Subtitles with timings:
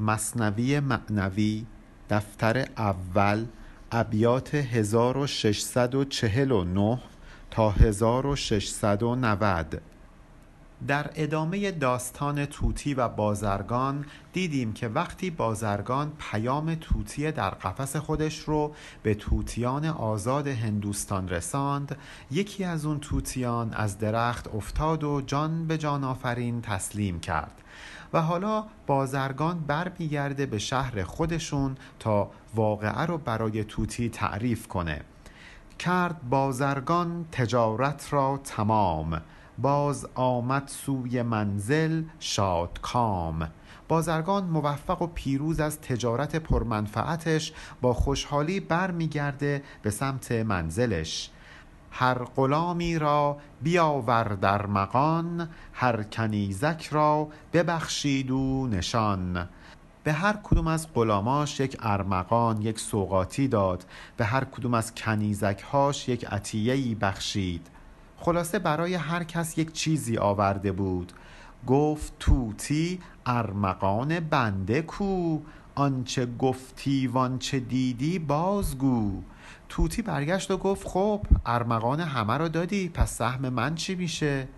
[0.00, 1.66] مصنوی معنوی
[2.10, 3.46] دفتر اول
[3.92, 6.98] ابیات 1649
[7.50, 9.82] تا 1690
[10.86, 18.38] در ادامه داستان طوطی و بازرگان دیدیم که وقتی بازرگان پیام طوطی در قفس خودش
[18.38, 21.96] رو به طوطیان آزاد هندوستان رساند
[22.30, 27.60] یکی از اون طوطیان از درخت افتاد و جان به جان آفرین تسلیم کرد.
[28.14, 35.00] و حالا بازرگان برمیگرده به شهر خودشون تا واقعه رو برای توتی تعریف کنه.
[35.78, 39.22] کرد بازرگان تجارت را تمام.
[39.58, 43.48] باز آمد سوی منزل شادکام.
[43.88, 51.30] بازرگان موفق و پیروز از تجارت پرمنفعتش با خوشحالی برمیگرده به سمت منزلش.
[51.96, 59.48] هر غلامی را بیاور در مغان هر کنیزک را ببخشید او نشان.
[60.04, 63.84] به هر کدوم از غلاماش یک ارمغان یک سوقاتی داد.
[64.16, 67.66] به هر کدوم از کنیزکهاش یک عطیه‌ای بخشید.
[68.18, 71.12] خلاصه برای هر کس یک چیزی آورده بود.
[71.66, 75.38] گفت توتی ارمغان بنده کو.
[75.74, 79.22] آنچه گفتی وانچه دیدی بازگو.
[79.74, 84.48] توتی برگشت و گفت خب ارمغان همه رو دادی پس سهم من چی میشه؟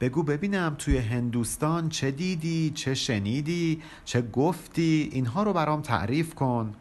[0.00, 6.74] بگو ببینم توی هندوستان چه دیدی چه شنیدی چه گفتی اینها رو برام تعریف کن.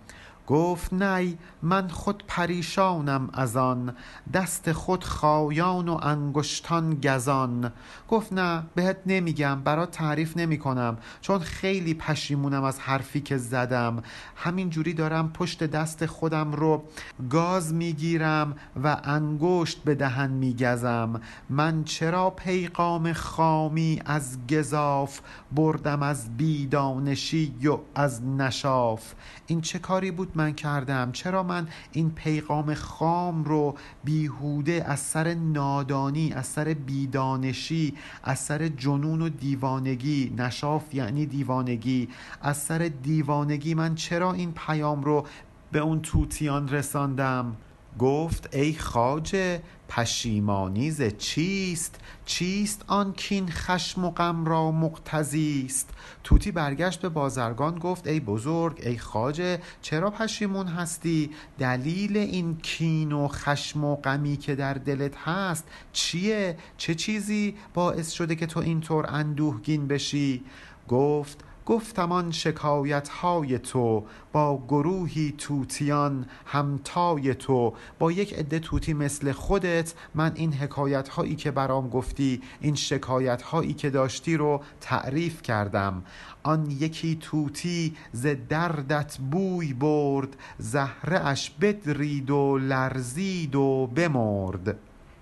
[0.47, 3.95] گفت نی من خود پریشانم از آن
[4.33, 7.71] دست خود خایان و انگشتان گزان.
[8.09, 14.03] گفت نه بهت نمیگم برات تعریف نمی کنم چون خیلی پشیمونم از حرفی که زدم.
[14.35, 16.83] همین جوری دارم پشت دست خودم رو
[17.29, 21.21] گاز می‌گیرم و انگشت به دهن میگزم.
[21.49, 25.19] من چرا پیغام خامی از گذاف
[25.51, 29.13] بردم از بیدانشی و از نشاف؟
[29.47, 35.33] این چه کاری بود من کردم؟ چرا من این پیغام خام رو بیهوده از سر
[35.33, 37.93] نادانی از سر بیدانشی
[38.23, 42.09] از سر جنون و دیوانگی نشاف یعنی دیوانگی
[42.41, 45.25] از سر دیوانگی من چرا این پیام رو
[45.71, 47.55] به اون توتیان رساندم؟
[47.99, 55.89] گفت ای خاجه پشیمانی ز چیست؟ چیست آن کین خشم و غم را مقتضی است؟
[56.23, 63.11] توتی برگشت به بازرگان گفت ای بزرگ ای خاجه چرا پشیمون هستی؟ دلیل این کین
[63.11, 68.59] و خشم و غمی که در دلت هست چیه؟ چه چیزی باعث شده که تو
[68.59, 70.43] اینطور اندوهگین بشی؟
[70.87, 77.73] گفت گفتم آن شکایت های تو با گروهی توتیان همتای تو.
[77.99, 83.41] با یک عده توتی مثل خودت من این حکایت هایی که برام گفتی این شکایت
[83.41, 86.03] هایی که داشتی رو تعریف کردم.
[86.43, 94.77] آن یکی توتی ز دردت بوی برد زهره اش بدرید و لرزید و بمرد.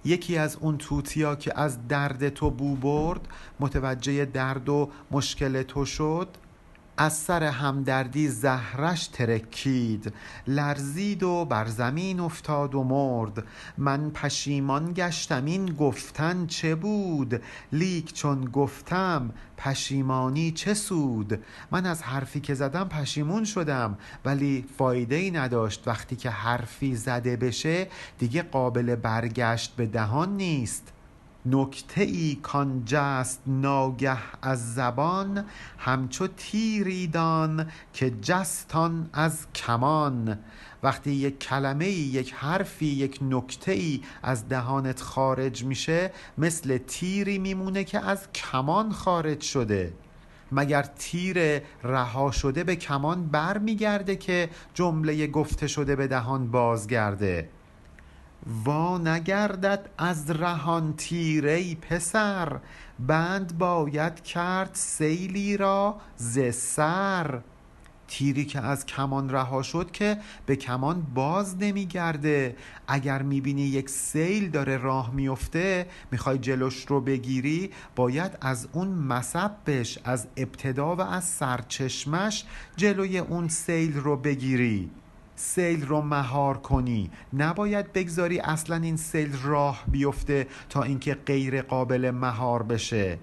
[0.06, 3.28] یکی از اون توتیا که از درد تو بو برد
[3.60, 6.28] متوجه درد و مشکل تو شد.
[6.98, 10.14] از سر همدردی زهرش ترکید.
[10.48, 13.44] لرزید و بر زمین افتاد و مرد.
[13.78, 17.42] من پشیمان گشتم این گفتن چه بود؟
[17.72, 25.16] لیک چون گفتم پشیمانی چه سود؟ من از حرفی که زدم پشیمون شدم ولی فایده
[25.16, 25.88] ای نداشت.
[25.88, 27.88] وقتی که حرفی زده بشه
[28.20, 30.94] دیگه قابل برگشت به دهان نیست.
[31.46, 35.46] نکته ای کان جست ناگه از زبان
[35.78, 40.40] همچو تیری دان که جستان از کمان.
[40.84, 47.38] وقتی یک کلمه ای یک حرفی یک نکته ای از دهانت خارج میشه مثل تیری
[47.38, 49.94] میمونه که از کمان خارج شده.
[50.52, 57.50] مگر تیر رها شده به کمان بر میگرده که جمله گفته شده به دهان بازگرده؟
[58.66, 62.60] وا نگردد از رهان تیر ای پسر.
[63.00, 67.42] بند باید کرد سیلی را ز سر.
[68.08, 72.56] تیری که از کمان رها شد که به کمان باز نمیگرده.
[72.88, 80.00] اگر می‌بینی یک سیل داره راه میفته می‌خوای جلوش رو بگیری باید از اون مسبش
[80.04, 82.46] از ابتدا و از سرچشمش
[82.76, 84.90] جلوی اون سیل رو بگیری.
[85.42, 87.12] سیل رو مهار کنی.
[87.34, 93.20] نباید بگذاری اصلا این سیل راه بیفته تا اینکه غیر قابل مهار بشه.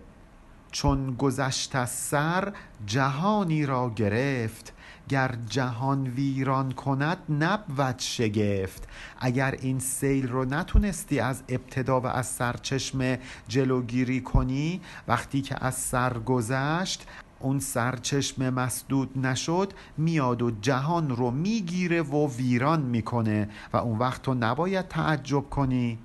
[0.71, 2.53] چون گذشت از سر
[2.87, 4.73] جهانی را گرفت.
[5.09, 8.89] گر جهان ویران کند نبود شگفت.
[9.19, 15.75] اگر این سیل رو نتونستی از ابتدا و از سرچشمه جلوگیری کنی وقتی که از
[15.75, 17.07] سر گذشت
[17.41, 24.23] اون سرچشمه مسدود نشد میاد و جهان رو می‌گیره و ویران می‌کنه و اون وقت
[24.23, 25.99] تو نباید تعجب کنی.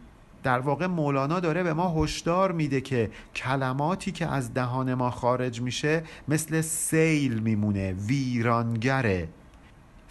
[0.43, 5.61] در واقع مولانا داره به ما هشدار میده که کلماتی که از دهان ما خارج
[5.61, 9.29] میشه مثل سیل میمونه ویرانگره.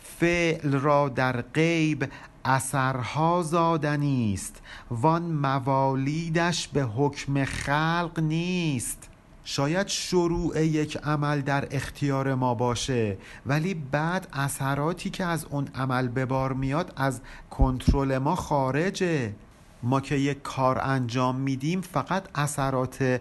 [0.03, 2.09] فعل را در غیب
[2.45, 9.09] اثرها زادنی است وان موالیدش به حکم خلق نیست.
[9.45, 13.17] شاید شروع یک عمل در اختیار ما باشه
[13.47, 19.35] ولی بعد اثراتی که از اون عمل به بار میاد از کنترل ما خارجه.
[19.83, 23.21] ما که یک کار انجام میدیم فقط اثرات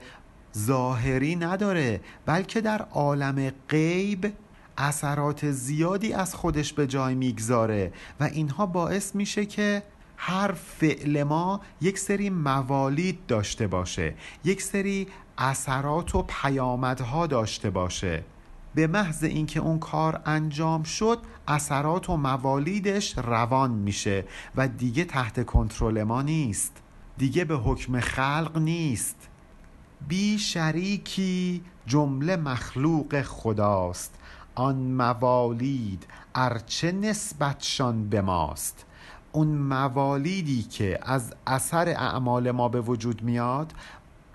[0.58, 4.34] ظاهری نداره بلکه در عالم غیب
[4.78, 9.84] اثرات زیادی از خودش به جای می‌گذاره و اینها باعث میشه که
[10.18, 14.14] هر فعل ما یک سری موالید داشته باشه
[14.44, 15.08] یک سری
[15.42, 18.24] اثرات و پیامدها داشته باشه.
[18.76, 25.46] به محض اینکه اون کار انجام شد اثرات و موالیدش روان میشه و دیگه تحت
[25.46, 26.78] کنترل ما نیست.
[27.18, 29.28] دیگه به حکم خلق نیست.
[30.08, 34.16] بی شریکی جمله مخلوق خداست.
[34.56, 38.86] آن موالید ارچه نسبتشان به ماست.
[39.32, 43.74] اون موالیدی که از اثر اعمال ما به وجود میاد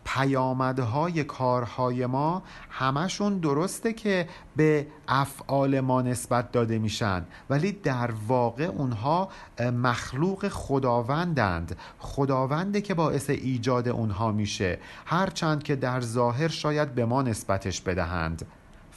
[0.07, 8.65] پیامدهای کارهای ما همشون درسته که به افعال ما نسبت داده میشن ولی در واقع
[8.65, 9.29] اونها
[9.61, 11.77] مخلوق خداوندند.
[11.99, 14.79] خداونده که باعث ایجاد اونها میشه.
[15.07, 18.47] هرچند که در ظاهر شاید به ما نسبتش بدهند.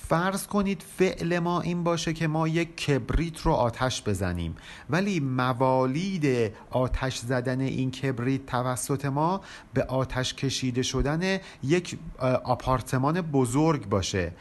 [0.09, 4.55] فرض کنید فعل ما این باشه که ما یک کبریت رو آتش بزنیم.
[4.89, 9.41] ولی موالید آتش زدن این کبریت توسط ما
[9.73, 11.97] به آتش کشیده شدن یک
[12.43, 14.31] آپارتمان بزرگ باشه.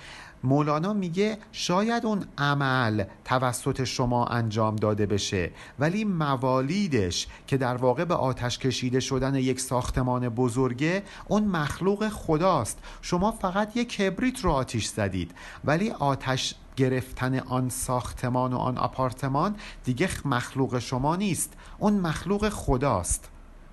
[0.44, 8.04] مولانا میگه شاید اون عمل توسط شما انجام داده بشه ولی موالیدش که در واقع
[8.04, 12.78] به آتش کشیده شدن یک ساختمان بزرگه اون مخلوق خداست.
[13.02, 19.56] شما فقط یک کبریت رو آتیش زدید ولی آتش گرفتن آن ساختمان و آن آپارتمان
[19.84, 23.30] دیگه مخلوق شما نیست اون مخلوق خداست.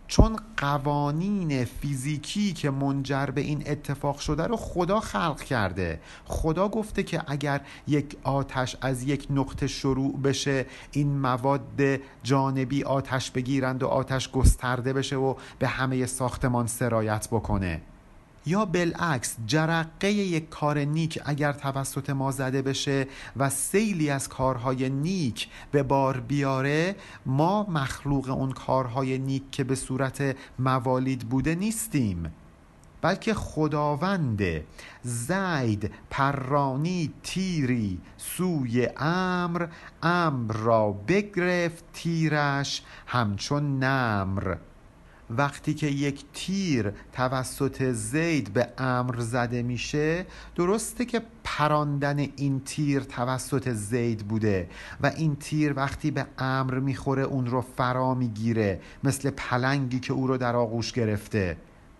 [0.07, 5.99] چون قوانین فیزیکی که منجر به این اتفاق شده رو خدا خلق کرده.
[6.25, 11.81] خدا گفته که اگر یک آتش از یک نقطه شروع بشه این مواد
[12.23, 17.81] جانبی آتش بگیرند و آتش گسترده بشه و به همه ساختمان سرایت بکنه.
[18.45, 23.07] یا بالعکس جرقه یک کار نیک اگر توسط ما زده بشه
[23.37, 26.95] و سیلی از کارهای نیک به بار بیاره
[27.25, 32.33] ما مخلوق اون کارهای نیک که به صورت موالید بوده نیستیم.
[33.01, 34.41] بلکه خداوند
[35.03, 39.67] زید پرانی تیری سوی امر
[40.03, 44.55] امر را بگرفت تیرش همچون نمر.
[45.29, 50.25] وقتی که یک تیر توسط زید به امر زده میشه
[50.55, 54.69] درسته که پراندن این تیر توسط زید بوده
[55.01, 60.27] و این تیر وقتی به امر می‌خوره اون رو فرا می‌گیره مثل پلنگی که او
[60.27, 61.57] رو در آغوش گرفته.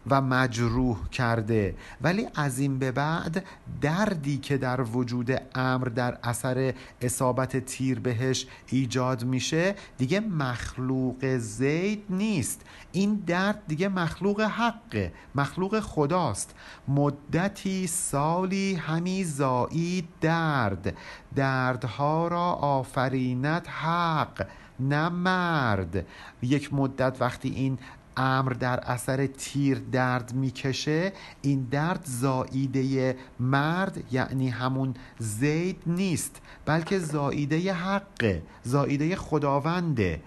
[0.10, 1.76] و مجروح کرده.
[2.02, 3.46] ولی از این به بعد
[3.82, 12.04] دردی که در وجود امر در اثر اصابت تیر بهش ایجاد میشه دیگه مخلوق زید
[12.10, 12.62] نیست.
[12.92, 16.56] این درد دیگه مخلوق حقه مخلوق خداست.
[16.88, 20.98] مدتی سالی همی زایید درد.
[21.36, 24.48] دردها را آفریند حق
[24.80, 26.06] نه مرد.
[26.42, 27.78] یک مدت وقتی این
[28.18, 37.00] امر در اثر تیر درد می‌کشه این درد زاییده مرد یعنی همون زید نیست بلکه
[37.00, 40.22] زاییده حقه زاییده خداونده.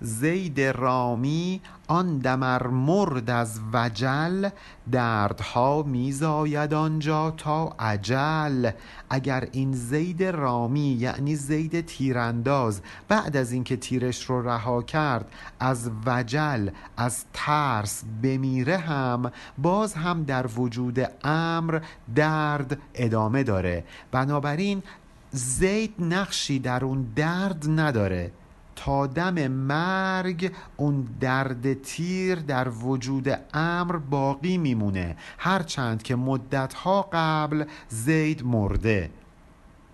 [0.00, 4.48] زید رامی آن دمر مرد از وجل
[4.92, 8.70] دردها میزاید آنجا تا عجل
[9.10, 15.90] اگر این زید رامی یعنی زید تیرانداز بعد از اینکه تیرش رو رها کرد از
[16.06, 21.80] وجل از ترس بمیره هم باز هم در وجود امر
[22.14, 23.84] درد ادامه داره.
[24.10, 24.82] بنابراین
[25.30, 28.30] زید نقشی در اون درد نداره.
[28.78, 37.64] تا دم مرگ اون درد تیر در وجود امر باقی میمونه هرچند که مدتها قبل
[37.88, 39.10] زید مرده.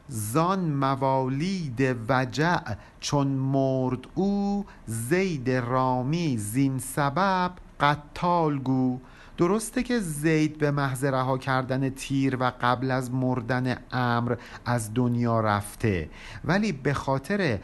[0.09, 2.59] زان موالید وجع
[3.01, 7.51] چون مرد او زید رامی زین سبب
[7.81, 9.01] قتال گو
[9.37, 15.41] درسته که زید به محض رها کردن تیر و قبل از مردن امر از دنیا
[15.41, 16.09] رفته
[16.45, 17.59] ولی به خاطر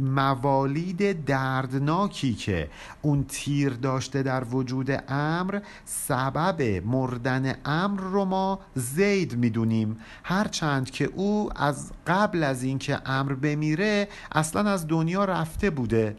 [0.00, 2.70] موالید دردناکی که
[3.02, 9.96] اون تیر داشته در وجود امر سبب مردن امر رو ما زید می‌دونیم.
[10.24, 16.16] هرچند که او از قبل از اینکه امر بمیره اصلا از دنیا رفته بوده.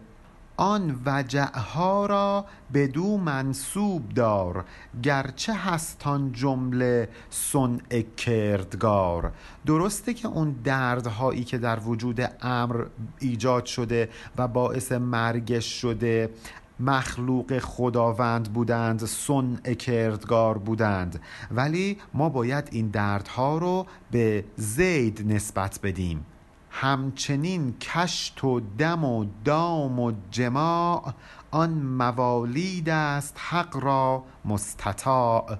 [0.63, 4.65] آن وجعها را بدو منصوب دار
[5.03, 9.31] گرچه هستان جمله صنع کردگار.
[9.65, 12.85] درسته که اون دردهایی که در وجود امر
[13.19, 16.29] ایجاد شده و باعث مرگش شده
[16.79, 21.19] مخلوق خداوند بودند صنع کردگار بودند.
[21.51, 26.25] ولی ما باید این دردها رو به زید نسبت بدیم.
[26.75, 31.13] همچنین کشت و دم و دام و جماع
[31.51, 35.57] آن موالید است حق را مستطاع.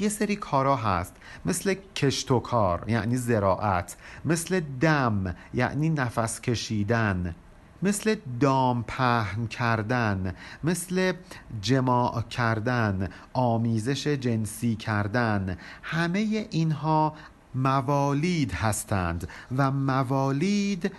[0.00, 7.34] یه سری کارا هست مثل کشت و کار یعنی زراعت مثل دم یعنی نفس کشیدن
[7.82, 11.12] مثل دام پهن کردن مثل
[11.60, 15.58] جماع کردن آمیزش جنسی کردن.
[15.82, 17.14] همه اینها
[17.54, 20.92] موالید هستند و موالید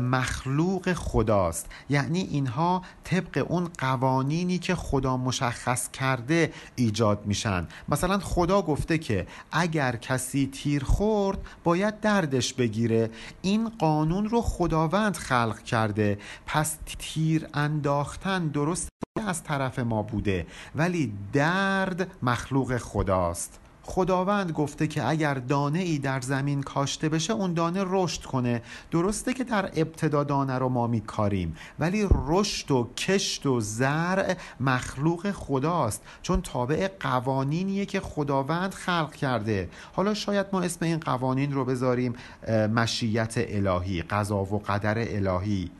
[0.00, 1.66] مخلوق خداست.
[1.88, 7.68] یعنی اینها طبق اون قوانینی که خدا مشخص کرده ایجاد میشن.
[7.88, 13.10] مثلا خدا گفته که اگر کسی تیر خورد باید دردش بگیره.
[13.42, 16.18] این قانون رو خداوند خلق کرده.
[16.46, 18.88] پس تیر انداختن درست
[19.26, 20.46] از طرف ما بوده.
[20.74, 23.60] ولی درد مخلوق خداست.
[23.88, 28.62] خداوند گفته که اگر دانه ای در زمین کاشته بشه اون دانه رشد کنه.
[28.90, 35.30] درسته که در ابتدا دانه رو ما میکاریم ولی رشد و کشت و زرع مخلوق
[35.30, 39.68] خداست چون تابع قوانینیه که خداوند خلق کرده.
[39.92, 42.14] حالا شاید ما اسم این قوانین رو بذاریم
[42.48, 45.70] مشیت الهی قضا و قدر الهی.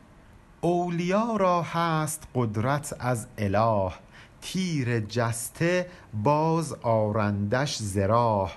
[0.61, 3.91] اولیا را هست قدرت از اله.
[4.41, 5.87] تیر جسته
[6.23, 8.51] باز آرندش زراح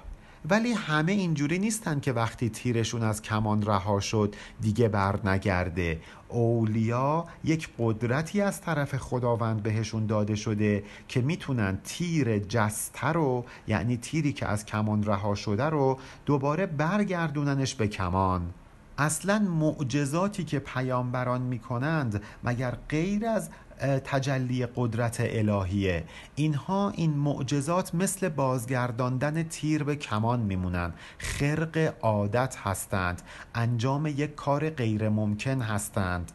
[0.51, 6.01] ولی همه اینجوری نیستن که وقتی تیرشون از کمان رها شد دیگه بر نگرده.
[6.29, 13.97] اولیا یک قدرتی از طرف خداوند بهشون داده شده که می‌تونن تیر جسته رو یعنی
[13.97, 18.51] تیری که از کمان رها شده رو دوباره برگردوننش به کمان.
[18.99, 23.51] اصلا معجزاتی که پیامبران می‌کنند مگر غیر از
[23.83, 26.05] تجلی قدرت الهیه.
[26.35, 30.93] اینها این معجزات مثل بازگرداندن تیر به کمان میمونن.
[31.19, 33.23] خرق عادت هستند.
[33.55, 36.33] انجام یک کار غیر ممکن هستند.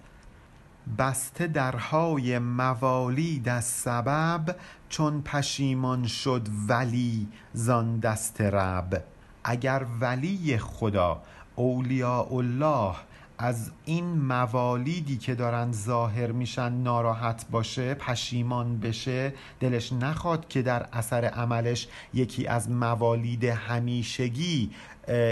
[0.97, 4.55] بسته درهای موالید از سبب
[4.89, 9.03] چون پشیمان شد ولی زان دست رب.
[9.43, 11.21] اگر ولی خدا
[11.55, 12.95] اولیاء الله
[13.37, 20.87] از این موالیدی که دارن ظاهر میشن ناراحت باشه پشیمان بشه دلش نخواد که در
[20.93, 24.71] اثر عملش یکی از موالید همیشگی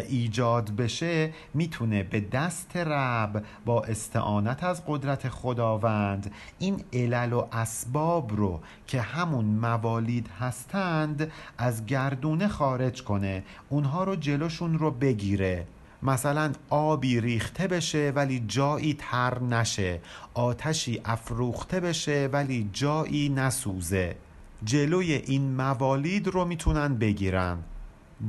[0.10, 8.36] ایجاد بشه می‌تونه به دست رب با استعانت از قدرت خداوند این علل و اسباب
[8.36, 15.68] رو که همون موالید هستند از گردونه خارج کنه اونها رو جلوشون رو بگیره.
[16.06, 20.02] مثلا آبی ریخته بشه ولی جایی تر نشه
[20.34, 24.16] آتشی افروخته بشه ولی جایی نسوزه.
[24.64, 27.58] جلوی این موالید رو می‌تونن بگیرن.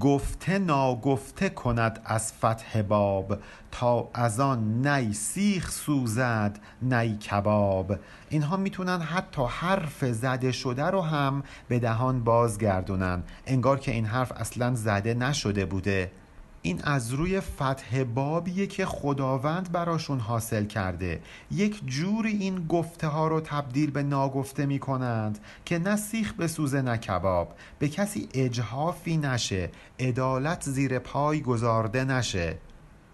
[0.00, 3.38] گفته ناگفته کند از فتح باب
[3.70, 7.96] تا از آن نی سیخ سوزد نی کباب.
[8.28, 13.22] اینها می‌تونن حتی حرف زده شده رو هم به دهان بازگردونن.
[13.46, 16.10] انگار که این حرف اصلا زده نشده بوده.
[16.66, 21.20] این از روی فتح بابیه که خداوند براشون حاصل کرده.
[21.50, 26.46] یک جوری این گفته ها رو تبدیل به ناگفته می کنند که نه سیخ به
[26.46, 27.54] سوزه نه کباب.
[27.78, 29.70] به کسی اجهافی نشه
[30.00, 32.58] عدالت زیر پای گذارده نشه.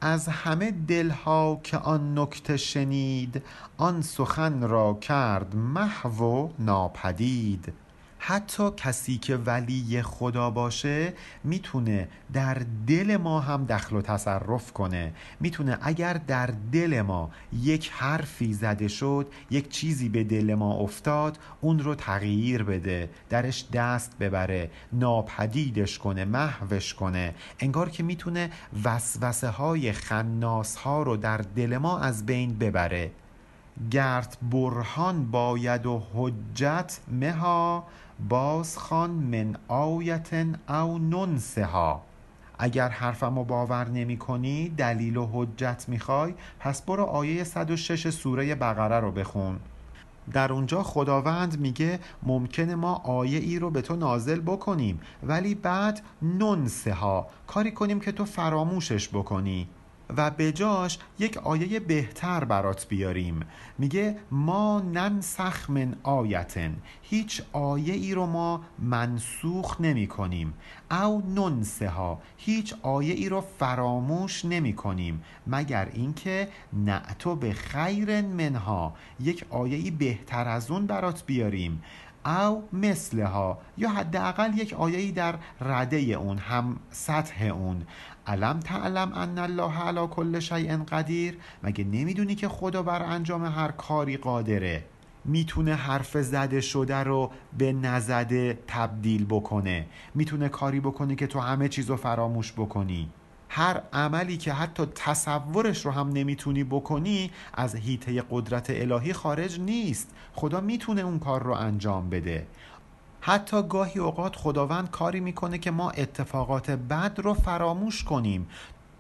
[0.00, 3.42] از همه دلها که آن نکته شنید
[3.76, 7.73] آن سخن را کرد محو ناپدید.
[8.24, 11.12] حتی کسی که ولی خدا باشه
[11.44, 15.12] می‌تونه در دل ما هم دخل و تصرف کنه.
[15.40, 17.30] می‌تونه اگر در دل ما
[17.62, 23.64] یک حرفی زده شد یک چیزی به دل ما افتاد اون رو تغییر بده درش
[23.72, 27.34] دست ببره ناپدیدش کنه محوش کنه.
[27.58, 28.50] انگار که می‌تونه
[28.84, 33.10] وسوسه های خناس ها رو در دل ما از بین ببره.
[33.90, 37.86] گرت برهان باید و حجت مها
[38.28, 40.31] بازخوان من آیت
[40.69, 42.02] او ننسها.
[42.59, 49.00] اگر حرفمو باور نمی کنی دلیل و حجت می‌خوای پس برو آیه 106 سوره بقره
[49.00, 49.61] رو بخون.
[50.33, 56.02] در اونجا خداوند میگه ممکنه ما آیه ای رو به تو نازل بکنیم ولی بعد
[56.23, 59.69] ننسه ها کاری کنیم که تو فراموشش بکنی.
[60.16, 63.40] و به جاش یک آیه بهتر برات بیاریم.
[63.78, 66.76] میگه ما ننسخ من آیتن.
[67.02, 70.54] هیچ آیه ای رو ما منسوخ نمی کنیم
[70.90, 78.21] او ننسه ها هیچ آیه ای رو فراموش نمی کنیم مگر اینکه نعتو به خیر
[78.21, 78.95] منها.
[79.21, 81.83] یک آیه ای بهتر از اون برات بیاریم.
[82.26, 83.59] او مثلها.
[83.78, 87.83] یا حداقل یک آیه‌ای در رده اون هم سطح اون.
[88.26, 93.70] علم تعلم ان الله علی کل شیء قدیر؟ مگه نمی‌دونی که خدا بر انجام هر
[93.70, 94.84] کاری قادره؟
[95.24, 99.86] می‌تونه حرف زده شده رو به نزده تبدیل بکنه.
[100.14, 103.10] می‌تونه کاری بکنه که تو همه چیز رو فراموش بکنی.
[103.48, 110.10] هر عملی که حتی تصورش رو هم نمی‌تونی بکنی از هیته قدرت الهی خارج نیست.
[110.32, 112.46] خدا می‌تونه اون کار رو انجام بده.
[113.24, 118.48] حتی گاهی اوقات خداوند کاری می‌کنه که ما اتفاقات بد رو فراموش کنیم.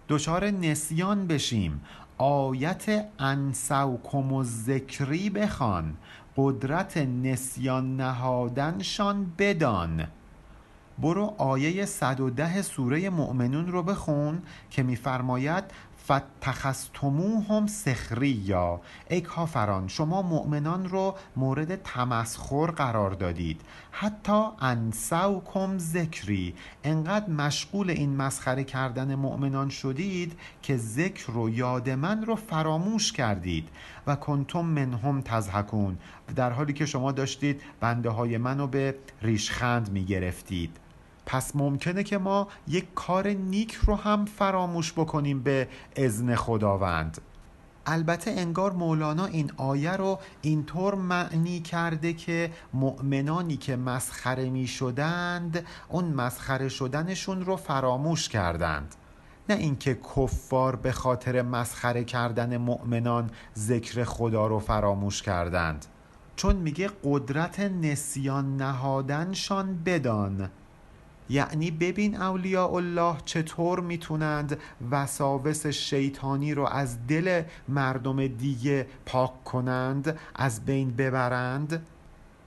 [0.08, 1.80] دچار نسیان بشیم.
[2.18, 5.96] آیت انسوکم و ذکری بخوان.
[6.36, 10.06] قدرت نسیان نهادنشان بدان.
[10.98, 15.64] برو آیه 110 سوره مؤمنون رو بخون که میفرماید
[16.04, 18.80] فتخستموهم سخریا
[19.10, 23.60] ای کافران شما مؤمنان رو مورد تمسخر قرار دادید.
[23.90, 26.54] حتی انسوکم ذکری
[26.84, 33.68] انقدر مشغول این مسخره کردن مؤمنان شدید که ذکر و یاد من رو فراموش کردید.
[34.06, 35.98] و کنتم منهم تزهکون
[36.36, 40.76] در حالی که شما داشتید بنده های منو به ریشخند می گرفتید
[41.26, 47.20] پس ممکنه که ما یک کار نیک رو هم فراموش بکنیم به اذن خداوند.
[47.86, 55.66] البته انگار مولانا این آیه رو اینطور معنی کرده که مؤمنانی که مسخره می شدند
[55.88, 58.94] اون مسخره شدنشون رو فراموش کردند.
[59.48, 65.86] نه اینکه کفار به خاطر مسخره کردن مؤمنان ذکر خدا رو فراموش کردند.
[66.36, 70.50] چون میگه قدرت نسیان نهادنشان بدان.
[71.30, 74.58] یعنی ببین اولیاء الله چطور می‌تونند
[74.90, 81.86] وساوس شیطانی رو از دل مردم دیگه پاک کنند از بین ببرند؟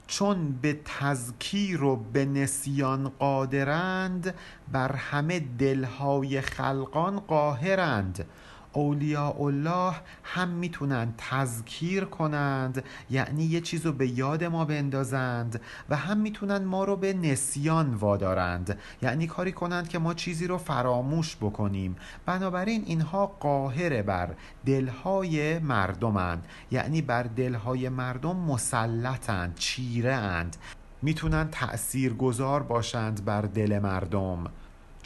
[0.06, 4.34] چون به تذکیر و به نسیان قادرند
[4.72, 8.24] بر همه دلهای خلقان قاهرند.
[8.72, 15.96] اولیاء الله هم می‌تونن تذکیر کنند یعنی یه چیز رو به یاد ما بندازند و
[15.96, 18.78] هم می‌تونن ما رو به نسیان وادارند.
[19.02, 21.96] یعنی کاری کنند که ما چیزی رو فراموش بکنیم.
[22.26, 24.34] بنابراین اینها قاهر بر
[24.66, 26.46] دلهای مردمند.
[26.70, 30.56] یعنی بر دلهای مردم مسلطند چیره اند
[31.02, 34.44] می‌تونن تأثیر گذار باشند بر دل مردم.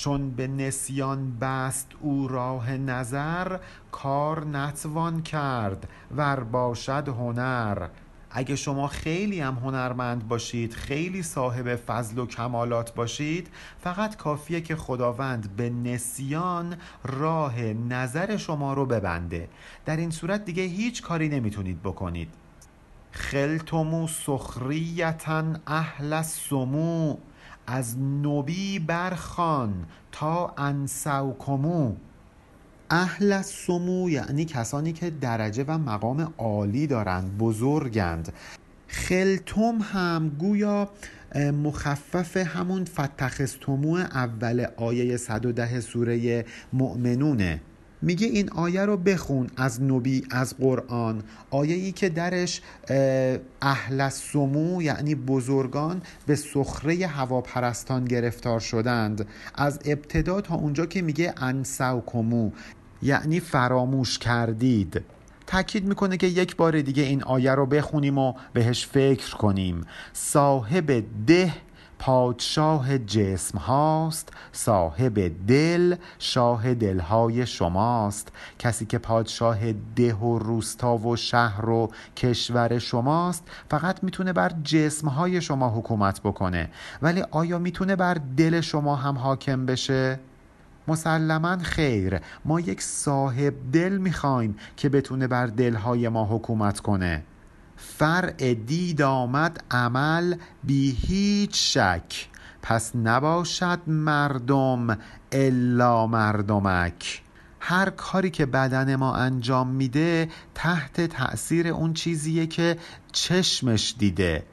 [0.00, 3.58] چون به نسیان بست او راه نظر
[3.92, 7.88] کار نتوان کرد ور باشد هنر.
[8.30, 13.48] اگه شما خیلی هم هنرمند باشید خیلی صاحب فضل و کمالات باشید
[13.80, 19.48] فقط کافیه که خداوند به نسیان راه نظر شما رو ببنده.
[19.84, 22.28] در این صورت دیگه هیچ کاری نمی‌تونید بکنید.
[23.12, 27.16] خلتمو سخریتن اهل سمو
[27.72, 29.74] از نبی برخان
[30.12, 31.92] تا انسوکمو.
[32.90, 38.32] اهل سمو یعنی کسانی که درجه و مقام عالی دارند بزرگند.
[38.88, 40.88] خلتم هم گویا
[41.36, 47.60] مخفف همون فتخستمو اول آیه 110 سوره مؤمنونه.
[48.02, 51.22] میگه این آیه رو بخون از نبی از قرآن.
[51.50, 52.60] آیه ای که درش
[53.62, 59.26] اهل سمو یعنی بزرگان به سخره هواپرستان گرفتار شدند.
[59.54, 62.50] از ابتدا تا اونجا که میگه انسوکمو
[63.02, 65.02] یعنی فراموش کردید.
[65.46, 69.84] تاکید می‌کنه که یک بار دیگه این آیه رو بخونیم و بهش فکر کنیم.
[70.12, 71.52] صاحب ده
[72.02, 78.32] پادشاه جسم هاست صاحب دل شاه دلهای شماست.
[78.58, 85.40] کسی که پادشاه ده و روستا و شهر و کشور شماست فقط می‌تونه بر جسمهای
[85.40, 86.70] شما حکومت بکنه.
[87.02, 90.20] ولی آیا می‌تونه بر دل شما هم حاکم بشه؟
[90.88, 92.20] مسلما خیر.
[92.44, 97.22] ما یک صاحب دل می‌خوایم که بتونه بر دلهای ما حکومت کنه.
[97.80, 102.28] فرع دید آمد عمل بی هیچ شک.
[102.62, 104.98] پس نباشد مردم
[105.32, 107.22] الا مردمک.
[107.60, 112.76] هر کاری که بدن ما انجام میده تحت تأثیر اون چیزیه که
[113.12, 114.44] چشمش دیده.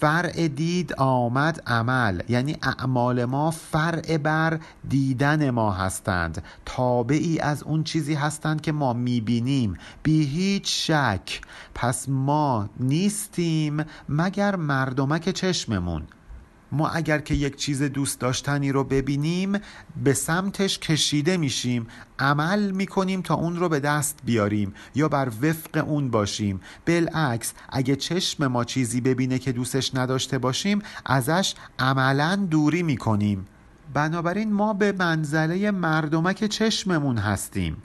[0.00, 2.22] فرع دید آمد عمل.
[2.28, 6.42] یعنی اعمال ما فرع بر دیدن ما هستند.
[6.64, 9.76] تابعی از اون چیزی هستند که ما می‌بینیم.
[10.02, 11.40] بی هیچ شک.
[11.74, 16.02] پس ما نیستیم مگر مردمک چشممون.
[16.72, 19.58] ما اگر که یک چیز دوست داشتنی رو ببینیم
[20.04, 21.86] به سمتش کشیده میشیم.
[22.18, 26.60] عمل می‌کنیم تا اون رو به دست بیاریم یا بر وفق اون باشیم.
[26.86, 33.46] بالعکس اگه چشم ما چیزی ببینه که دوستش نداشته باشیم ازش عملا دوری می‌کنیم.
[33.94, 37.76] بنابراین ما به منزله مردمک چشممون هستیم.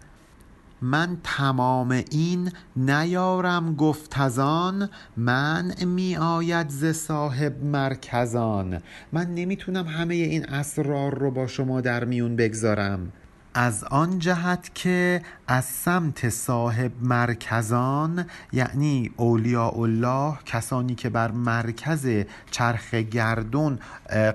[0.84, 9.88] من تمام این نیارم گفت از آن من می آید ز صاحب مرکزان من نمی‌تونم
[9.88, 13.12] همه این اسرار رو با شما در میون بگذارم.
[13.54, 22.08] از آن جهت که از سمت صاحب مرکزان یعنی اولیاء الله کسانی که بر مرکز
[22.52, 23.80] چرخ گردون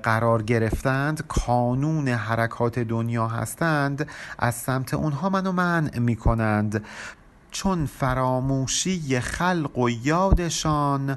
[0.02, 6.84] قرار گرفتند کانون حرکات دنیا هستند از سمت اونها منو منع می کنند
[7.50, 11.16] چون فراموشی خلق و یادشان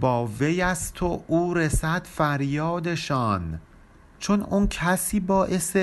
[0.00, 3.60] با وی است و او رسد فریادشان.
[4.18, 5.76] چون اون کسی باعث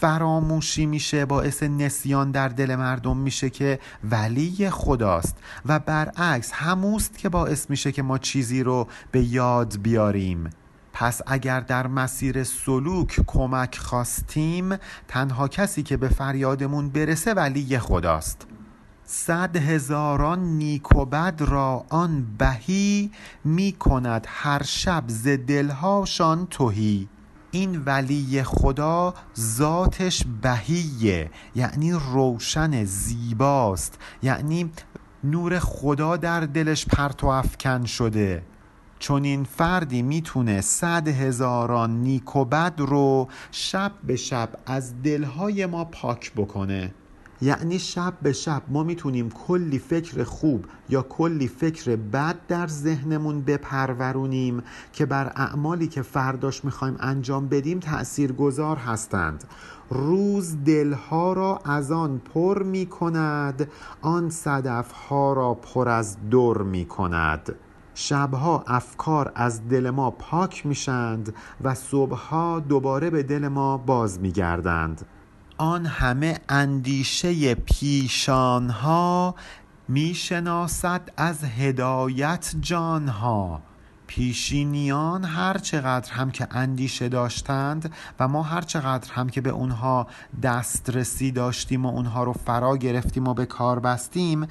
[0.00, 5.36] فراموشی میشه باعث نسیان در دل مردم میشه که ولی خداست.
[5.66, 10.50] و برعکس هموست که باعث میشه که ما چیزی رو به یاد بیاریم.
[10.92, 14.76] پس اگر در مسیر سلوک کمک خواستیم
[15.08, 18.46] تنها کسی که به فریادمون برسه ولی خداست.
[19.04, 23.10] صد هزاران نیک و بد را آن بهی
[23.44, 27.08] می کند هر شب ز دلهاشان تهی.
[27.50, 33.98] این ولی خدا ذاتش بهیه یعنی روشن زیباست.
[34.22, 34.70] یعنی
[35.24, 38.42] نور خدا در دلش پرتو افکن شده.
[38.98, 45.66] چون این فردی می‌تونه صد هزاران نیک و بد رو شب به شب از دلهای
[45.66, 46.94] ما پاک بکنه.
[47.40, 53.42] یعنی شب به شب ما می‌تونیم کلی فکر خوب یا کلی فکر بد در ذهنمون
[53.42, 59.44] بپرورونیم که بر اعمالی که فرداش می‌خوایم انجام بدیم تأثیر گذار هستند.
[59.90, 63.68] روز دلها را از آن پر می کند
[64.02, 67.54] آن صدفها را پر از در می کند
[67.94, 75.06] شبها افکار از دل ما پاک میشند و صبحها دوباره به دل ما باز میگردند.
[75.58, 79.34] آن همه اندیشه پیشانها
[79.88, 83.62] می‌شناسد از هدایت جانها.
[84.06, 90.06] پیشینیان هر چقدر هم که اندیشه داشتند و ما هر چقدر هم که به اونها
[90.42, 94.46] دسترسی داشتیم و اونها رو فرا گرفتیم و به کار بستیم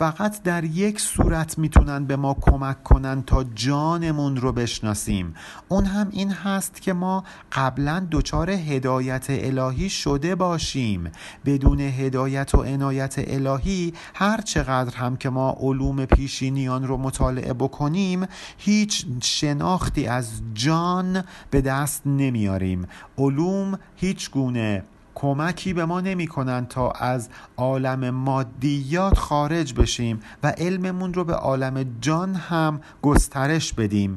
[0.00, 5.34] فقط در یک صورت می‌تونن به ما کمک کنن تا جانمون رو بشناسیم.
[5.68, 11.10] اون هم این هست که ما قبلا دچار هدایت الهی شده باشیم.
[11.44, 18.26] بدون هدایت و عنایت الهی هر چقدر هم که ما علوم پیشینیان رو مطالعه بکنیم
[18.58, 22.86] هیچ شناختی از جان به دست نمیاریم.
[23.18, 24.82] علوم هیچ گونه
[25.20, 31.34] کمکی به ما نمی کنند تا از عالم مادیات خارج بشیم و علممون رو به
[31.34, 34.16] عالم جان هم گسترش بدیم.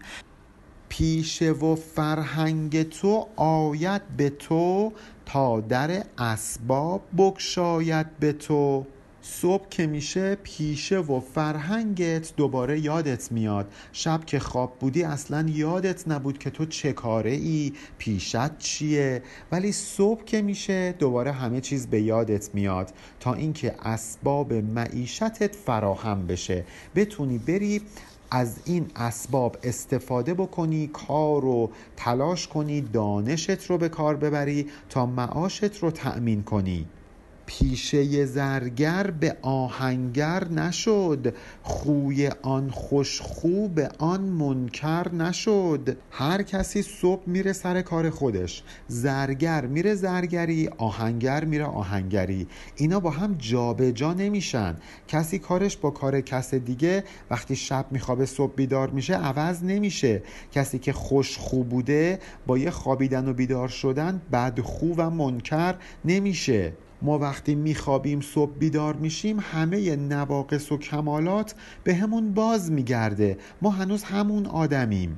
[0.89, 4.93] پیشه و فرهنگ تو آید به تو
[5.25, 8.85] تا در اسباب بگشاید به تو.
[9.25, 13.73] صبح که میشه پیشه و فرهنگت دوباره یادت میاد.
[13.91, 19.23] شب که خواب بودی اصلا یادت نبود که تو چه کاره ای پیشت چیه.
[19.51, 22.93] ولی صبح که میشه دوباره همه چیز به یادت میاد.
[23.19, 26.65] تا اینکه اسباب معیشتت فراهم بشه.
[26.95, 27.81] بتونی بری
[28.31, 35.05] از این اسباب استفاده بکنی کار رو تلاش کنی دانشت رو به کار ببری تا
[35.05, 36.85] معاشت رو تأمین کنی.
[37.45, 41.35] پیشه زرگر به آهنگر نشد.
[41.63, 45.97] خوی آن خوش خو به آن منکر نشد.
[46.11, 48.63] هر کسی صبح میره سر کار خودش.
[48.87, 52.47] زرگر میره زرگری آهنگر میره آهنگری.
[52.75, 54.77] اینا با هم جابجا جا نمیشن.
[55.07, 60.23] کسی کارش با کار کس دیگه وقتی شب میخوابه صبح بیدار میشه عوض نمیشه.
[60.51, 65.75] کسی که خوش خو بوده با یه خوابیدن و بیدار شدن بدخو و منکر
[66.05, 66.73] نمیشه.
[67.03, 73.37] ما وقتی میخوابیم صبح بیدار میشیم همه نواقص و کمالات به همون باز میگرده.
[73.61, 75.17] ما هنوز همون آدمیم.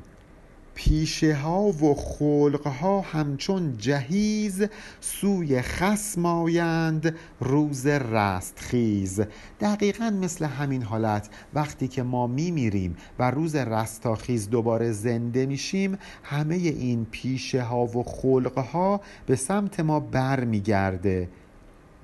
[0.75, 4.63] پیشه ها و خلق ها همچون جهیز
[4.99, 9.21] سوی خسم آیند روز رستخیز.
[9.59, 11.29] دقیقا مثل همین حالت.
[11.53, 18.03] وقتی که ما میمیریم و روز رستاخیز دوباره زنده میشیم همه این پیشه ها و
[18.03, 21.29] خلق ها به سمت ما بر میگرده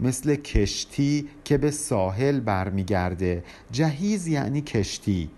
[0.01, 3.43] مثل کشتی که به ساحل برمیگرده.
[3.71, 5.29] جهیز یعنی کشتی.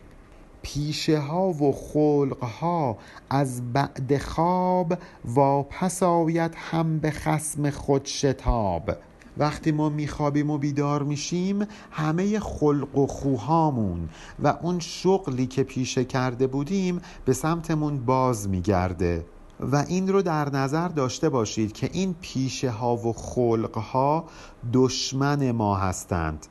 [0.62, 2.98] پیشه ها و خلق ها
[3.30, 8.92] از بعد خواب واپس آید هم به خسم خود شتاب.
[9.38, 14.10] وقتی ما میخوابیم و بیدار میشیم همه خلق و خوهامون
[14.44, 19.26] و اون شغلی که پیشه کرده بودیم به سمتمون باز میگرده.
[19.72, 24.26] و این رو در نظر داشته باشید که این پیشه ها و خلق ها
[24.74, 26.46] دشمن ما هستند.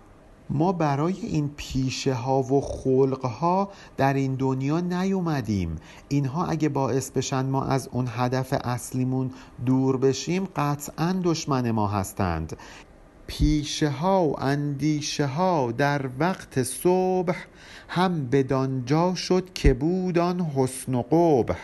[0.51, 5.77] ما برای این پیشه ها و خلق ها در این دنیا نیومدیم.
[6.09, 9.31] اینها اگه باعث بشن ما از اون هدف اصلیمون
[9.67, 12.57] دور بشیم قطعا دشمن ما هستند.
[13.27, 17.37] پیشه ها و اندیشه ها در وقت صبح
[17.89, 21.59] هم بدانجا شد که بود آن حسن و قبح.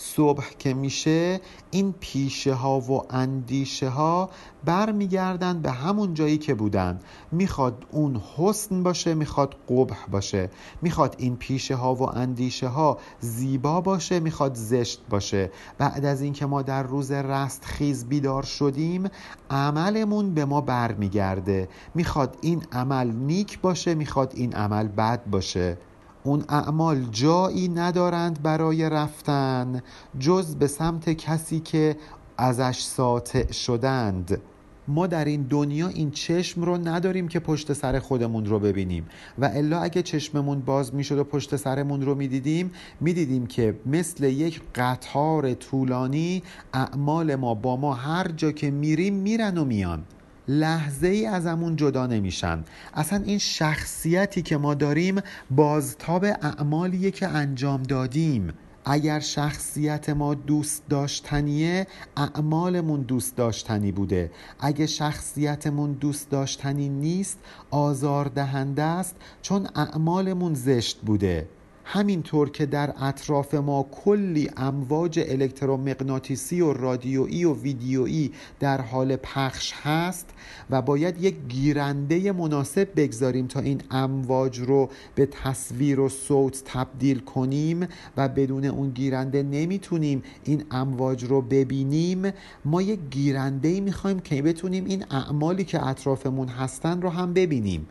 [0.00, 4.30] صبح که میشه این پیشه ها و اندیشه ها
[4.64, 6.98] برمیگردن به همون جایی که بودن.
[7.32, 10.50] می‌خواد اون حسن باشه می‌خواد قبح باشه.
[10.82, 15.50] می‌خواد این پیشه ها و اندیشه ها زیبا باشه می‌خواد زشت باشه.
[15.78, 19.08] بعد از اینکه ما در روز رست خیز بیدار شدیم
[19.50, 21.68] عملمون به ما برمیگرده.
[21.94, 25.78] می‌خواد این عمل نیک باشه می‌خواد این عمل بد باشه.
[26.24, 29.82] اون اعمال جایی ندارند برای رفتن
[30.18, 31.96] جز به سمت کسی که
[32.36, 34.40] ازش ساطع شدند.
[34.88, 39.06] ما در این دنیا این چشم رو نداریم که پشت سر خودمون رو ببینیم
[39.38, 44.62] و الا اگه چشممون باز می‌شد و پشت سرمون رو می‌دیدیم می‌دیدیم که مثل یک
[44.74, 46.42] قطار طولانی
[46.74, 50.04] اعمال ما با ما هر جا که میریم میرن و میان.
[50.48, 52.64] لحظه ای ازمون جدا نمیشن.
[52.94, 58.52] اصلا این شخصیتی که ما داریم بازتاب اعمالیه که انجام دادیم.
[58.84, 64.30] اگر شخصیت ما دوست داشتنیه اعمالمون دوست داشتنی بوده.
[64.60, 67.38] اگه شخصیتمون دوست داشتنی نیست
[67.70, 71.48] آزاردهنده است چون اعمالمون زشت بوده.
[71.90, 79.72] همینطور که در اطراف ما کلی امواج الکترومغناطیسی و رادیویی و ویدیویی در حال پخش
[79.82, 80.30] هست
[80.70, 87.18] و باید یک گیرنده مناسب بگذاریم تا این امواج رو به تصویر و صوت تبدیل
[87.18, 92.32] کنیم و بدون اون گیرنده نمی‌تونیم این امواج رو ببینیم.
[92.64, 97.86] ما یک گیرنده می‌خوایم که بتونیم این اعمالی که اطرافمون هستن رو هم ببینیم.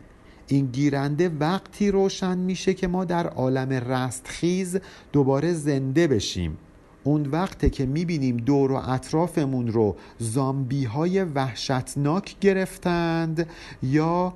[0.48, 4.78] این گیرنده وقتی روشن میشه که ما در عالم رستخیز
[5.12, 6.58] دوباره زنده بشیم.
[7.04, 13.46] اون وقته که می‌بینیم دور و اطرافمون رو زامبی های وحشتناک گرفتند
[13.82, 14.34] یا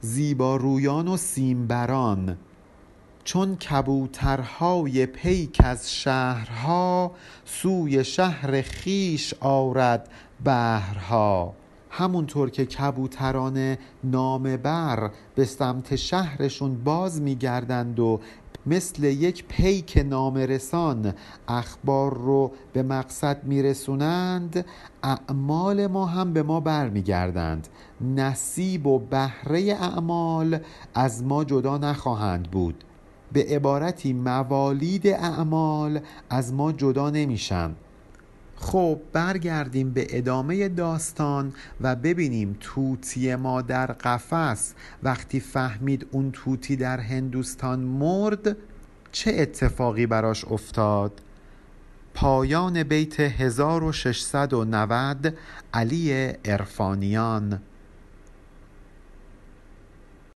[0.00, 2.38] زیبارویان و سیمبران.
[3.24, 7.12] چون کبوترهای پیک از شهرها
[7.44, 10.08] سوی شهر خیش آرد
[10.44, 11.54] بهرها.
[11.96, 18.20] همونطور که کبوتران نامه بر به سمت شهرشون باز میگردند و
[18.66, 21.14] مثل یک پیک نامرسان
[21.48, 24.64] اخبار رو به مقصد میرسونند
[25.02, 27.68] اعمال ما هم به ما برمیگردند.
[28.00, 30.58] نصیب و بهره اعمال
[30.94, 32.84] از ما جدا نخواهند بود.
[33.32, 37.74] به عبارتی موالید اعمال از ما جدا نمیشن.
[38.64, 46.76] خب برگردیم به ادامه داستان و ببینیم توتی ما در قفس وقتی فهمید اون توتی
[46.76, 48.56] در هندوستان مرد
[49.12, 51.20] چه اتفاقی براش افتاد؟
[52.14, 55.34] پایان بیت 1690
[55.74, 57.60] علی ارفانیان